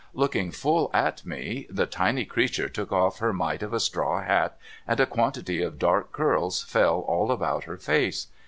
Looking 0.15 0.49
full 0.49 0.89
at 0.95 1.23
me, 1.27 1.67
the 1.69 1.85
tiny 1.85 2.25
creature 2.25 2.67
took 2.67 2.91
off 2.91 3.19
her 3.19 3.31
mite 3.31 3.61
of 3.61 3.71
a 3.71 3.79
straw 3.79 4.19
liat, 4.25 4.53
and 4.87 4.99
a 4.99 5.05
quantity 5.05 5.61
of 5.61 5.77
dark 5.77 6.11
curls 6.11 6.63
fell 6.63 7.01
all 7.01 7.31
about 7.31 7.65
her 7.65 7.77
face. 7.77 8.25